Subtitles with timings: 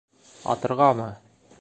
[0.55, 1.09] Атырғамы?